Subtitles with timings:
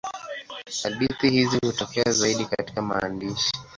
[0.83, 3.51] Hadithi hizi hutokea zaidi katika maandishi.